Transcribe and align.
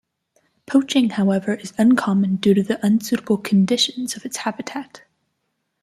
Poaching, 0.65 1.11
however, 1.11 1.53
is 1.53 1.73
uncommon 1.77 2.37
due 2.37 2.55
to 2.55 2.63
the 2.63 2.83
unsuitable 2.83 3.37
conditions 3.37 4.15
of 4.15 4.25
its 4.25 4.37
habitat. 4.37 5.03